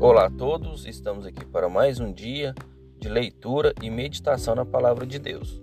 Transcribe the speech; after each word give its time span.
Olá 0.00 0.26
a 0.26 0.30
todos, 0.30 0.86
estamos 0.86 1.26
aqui 1.26 1.44
para 1.44 1.68
mais 1.68 1.98
um 1.98 2.12
dia 2.12 2.54
de 3.00 3.08
leitura 3.08 3.74
e 3.82 3.90
meditação 3.90 4.54
na 4.54 4.64
palavra 4.64 5.04
de 5.04 5.18
Deus. 5.18 5.60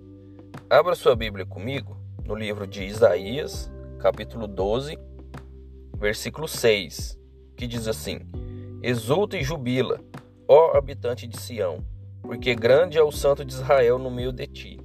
Abra 0.70 0.94
sua 0.94 1.16
Bíblia 1.16 1.46
comigo 1.46 1.96
no 2.26 2.36
livro 2.36 2.68
de 2.68 2.84
Isaías, 2.84 3.72
capítulo 3.98 4.46
12, 4.46 5.00
versículo 5.98 6.50
6, 6.50 7.18
que 7.56 7.66
diz 7.66 7.88
assim: 7.88 8.20
Exulta 8.84 9.38
e 9.38 9.44
jubila, 9.44 10.02
ó 10.50 10.76
habitante 10.76 11.28
de 11.28 11.40
Sião, 11.40 11.78
porque 12.22 12.54
grande 12.54 12.98
é 12.98 13.04
o 13.04 13.14
santo 13.14 13.46
de 13.46 13.54
Israel 13.54 13.98
no 13.98 14.12
meio 14.12 14.34
de 14.34 14.48
ti. 14.48 14.82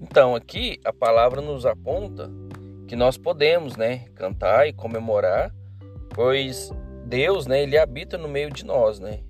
Então, 0.00 0.34
aqui 0.34 0.80
a 0.86 0.92
palavra 0.92 1.42
nos 1.42 1.66
aponta 1.66 2.30
que 2.88 2.96
nós 2.96 3.18
podemos, 3.18 3.76
né, 3.76 4.06
cantar 4.14 4.66
e 4.66 4.72
comemorar, 4.72 5.54
pois 6.14 6.72
Deus, 7.12 7.46
né, 7.46 7.62
ele 7.62 7.76
habita 7.76 8.16
no 8.16 8.26
meio 8.26 8.50
de 8.50 8.64
nós, 8.64 8.98
né? 8.98 9.20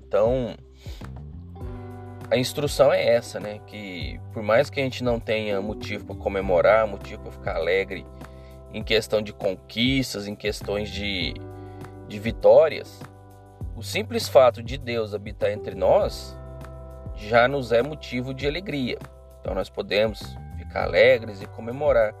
Então, 0.00 0.56
a 2.28 2.36
instrução 2.36 2.92
é 2.92 3.14
essa, 3.14 3.38
né? 3.38 3.60
Que 3.64 4.20
por 4.32 4.42
mais 4.42 4.68
que 4.68 4.80
a 4.80 4.82
gente 4.82 5.04
não 5.04 5.20
tenha 5.20 5.62
motivo 5.62 6.04
para 6.04 6.16
comemorar, 6.16 6.84
motivo 6.84 7.22
para 7.22 7.30
ficar 7.30 7.54
alegre 7.54 8.04
em 8.74 8.82
questão 8.82 9.22
de 9.22 9.32
conquistas, 9.32 10.26
em 10.26 10.34
questões 10.34 10.90
de, 10.90 11.32
de 12.08 12.18
vitórias, 12.18 12.98
o 13.76 13.84
simples 13.84 14.28
fato 14.28 14.60
de 14.60 14.76
Deus 14.76 15.14
habitar 15.14 15.52
entre 15.52 15.76
nós 15.76 16.36
já 17.14 17.46
nos 17.46 17.70
é 17.70 17.84
motivo 17.84 18.34
de 18.34 18.48
alegria. 18.48 18.98
Então 19.40 19.54
nós 19.54 19.70
podemos 19.70 20.20
ficar 20.58 20.82
alegres 20.82 21.40
e 21.40 21.46
comemorar, 21.46 22.12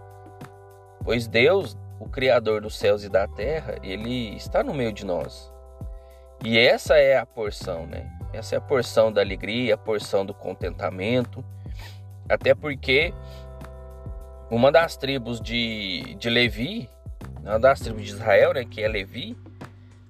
pois 1.02 1.26
Deus 1.26 1.76
o 2.02 2.08
Criador 2.08 2.62
dos 2.62 2.76
céus 2.76 3.04
e 3.04 3.08
da 3.08 3.28
terra, 3.28 3.76
ele 3.80 4.34
está 4.34 4.64
no 4.64 4.74
meio 4.74 4.92
de 4.92 5.06
nós. 5.06 5.52
E 6.44 6.58
essa 6.58 6.96
é 6.96 7.16
a 7.16 7.24
porção, 7.24 7.86
né? 7.86 8.10
Essa 8.32 8.56
é 8.56 8.58
a 8.58 8.60
porção 8.60 9.12
da 9.12 9.20
alegria, 9.20 9.74
a 9.74 9.78
porção 9.78 10.26
do 10.26 10.34
contentamento. 10.34 11.44
Até 12.28 12.56
porque 12.56 13.14
uma 14.50 14.72
das 14.72 14.96
tribos 14.96 15.40
de, 15.40 16.16
de 16.18 16.28
Levi, 16.28 16.90
uma 17.40 17.60
das 17.60 17.78
tribos 17.78 18.02
de 18.02 18.10
Israel, 18.10 18.52
né, 18.52 18.64
que 18.64 18.82
é 18.82 18.88
Levi, 18.88 19.36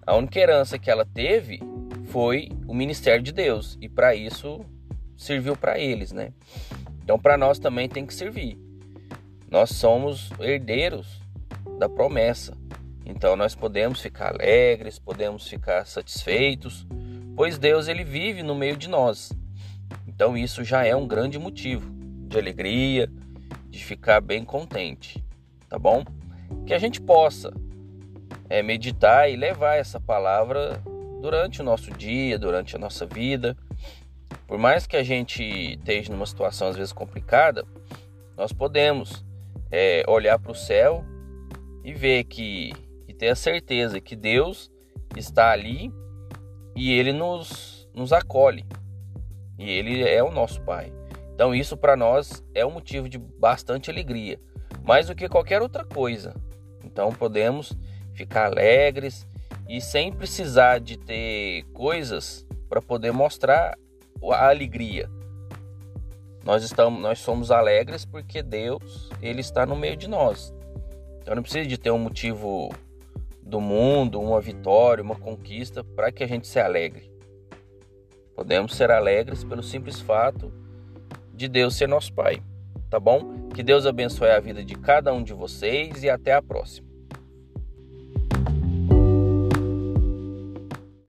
a 0.07 0.15
única 0.17 0.41
herança 0.41 0.79
que 0.79 0.91
ela 0.91 1.05
teve 1.05 1.61
foi 2.07 2.49
o 2.67 2.73
ministério 2.73 3.23
de 3.23 3.33
Deus. 3.33 3.77
E 3.83 3.89
para 3.89 4.15
isso 4.15 4.65
serviu 5.15 5.55
para 5.55 5.79
eles, 5.79 6.11
né? 6.11 6.33
Então 7.05 7.19
para 7.19 7.37
nós 7.37 7.59
também 7.59 7.87
tem 7.87 8.07
que 8.07 8.15
servir. 8.15 8.59
Nós 9.51 9.71
somos 9.71 10.31
herdeiros 10.41 11.22
da 11.79 11.89
promessa. 11.89 12.57
Então 13.05 13.37
nós 13.37 13.55
podemos 13.55 14.01
ficar 14.01 14.35
alegres, 14.35 14.99
podemos 14.99 15.49
ficar 15.49 15.87
satisfeitos, 15.87 16.87
pois 17.37 17.59
Deus 17.59 17.89
ele 17.89 18.05
vive 18.05 18.43
no 18.43 18.55
meio 18.55 18.77
de 18.77 18.89
nós. 18.89 19.33
Então 20.07 20.37
isso 20.37 20.65
já 20.65 20.85
é 20.85 20.95
um 20.95 21.07
grande 21.07 21.39
motivo 21.39 21.91
de 22.29 22.39
alegria, 22.39 23.11
de 23.69 23.85
ficar 23.85 24.21
bem 24.21 24.45
contente, 24.45 25.25
tá 25.69 25.79
bom? 25.79 26.05
Que 26.67 26.75
a 26.75 26.79
gente 26.79 27.01
possa 27.01 27.53
é, 28.49 28.63
meditar 28.63 29.31
e 29.31 29.37
levar 29.37 29.77
essa 29.77 29.99
palavra 29.99 30.81
durante 31.21 31.61
o 31.61 31.65
nosso 31.65 31.91
dia, 31.91 32.39
durante 32.39 32.77
a 32.77 32.79
nossa 32.79 33.07
vida. 33.07 33.57
Por 34.47 34.59
mais 34.59 34.87
que 34.87 34.97
a 34.97 35.03
gente 35.03 35.43
esteja 35.43 36.13
numa 36.13 36.27
situação 36.27 36.69
às 36.69 36.77
vezes 36.77 36.93
complicada, 36.93 37.65
nós 38.37 38.53
podemos 38.53 39.25
é, 39.71 40.05
olhar 40.07 40.39
para 40.39 40.53
o 40.53 40.55
céu 40.55 41.05
e 41.85 41.93
ver 41.93 42.25
que 42.25 42.73
e 43.09 43.15
ter 43.15 43.29
a 43.29 43.37
certeza 43.37 44.01
que 44.01 44.17
Deus 44.17 44.71
está 45.17 45.51
ali 45.51 45.93
e 46.77 46.93
ele 46.93 47.13
nos 47.13 47.89
nos 47.95 48.13
acolhe. 48.13 48.65
E 49.59 49.71
ele 49.71 50.03
é 50.03 50.23
o 50.23 50.31
nosso 50.31 50.61
pai. 50.63 50.93
Então 51.35 51.55
isso 51.55 51.77
para 51.77 51.97
nós 51.97 52.43
é 52.55 52.65
um 52.65 52.71
motivo 52.71 53.09
de 53.09 53.19
bastante 53.19 53.91
alegria, 53.91 54.41
mais 54.85 55.07
do 55.07 55.15
que 55.15 55.29
qualquer 55.29 55.61
outra 55.61 55.85
coisa. 55.85 56.35
Então 56.85 57.11
podemos 57.13 57.73
ficar 58.15 58.47
alegres 58.47 59.27
e 59.69 59.81
sem 59.81 60.13
precisar 60.13 60.81
de 60.81 60.97
ter 60.97 61.65
coisas 61.73 62.47
para 62.69 62.83
poder 62.83 63.13
mostrar 63.13 63.77
a 64.31 64.49
alegria. 64.49 65.09
Nós 66.45 66.65
estamos, 66.65 67.01
nós 67.01 67.21
somos 67.21 67.51
alegres 67.51 68.05
porque 68.05 68.43
Deus, 68.43 69.11
ele 69.21 69.41
está 69.41 69.65
no 69.65 69.77
meio 69.77 69.97
de 69.97 70.09
nós. 70.09 70.53
Então 71.23 71.37
não 71.37 71.43
precisa 71.43 71.67
de 71.67 71.79
ter 71.79 71.91
um 71.93 71.99
motivo 71.99 72.69
do 73.41 73.61
mundo, 73.61 74.21
uma 74.21 74.41
vitória, 74.41 75.03
uma 75.03 75.15
conquista 75.15 75.85
para 75.85 76.11
que 76.11 76.25
a 76.25 76.27
gente 76.27 76.49
se 76.49 76.59
alegre. 76.59 77.11
Podemos 78.35 78.75
ser 78.75 78.91
alegres 78.91 79.45
pelo 79.45 79.63
simples 79.63 80.01
fato 80.01 80.53
de 81.33 81.49
Deus 81.49 81.77
ser 81.77 81.89
nosso 81.89 82.13
Pai, 82.13 82.43
tá 82.91 82.99
bom? 82.99 83.49
Que 83.55 83.63
Deus 83.63 83.87
abençoe 83.87 84.31
a 84.31 84.41
vida 84.41 84.65
de 84.65 84.75
cada 84.75 85.13
um 85.13 85.23
de 85.23 85.33
vocês 85.33 86.03
e 86.03 86.11
até 86.11 86.35
a 86.35 86.43
próxima. 86.43 86.92